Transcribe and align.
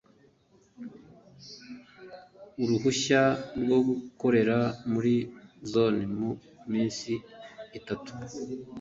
uruhushya 2.61 3.21
rwo 3.61 3.77
gukorera 3.87 4.57
muri 4.91 5.15
Zone 5.71 6.03
mu 6.17 6.31
minsi 6.71 7.11
itatu 7.79 8.11